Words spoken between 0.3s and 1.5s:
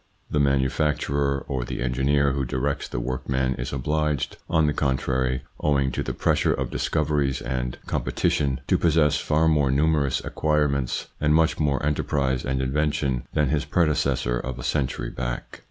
The manufacturer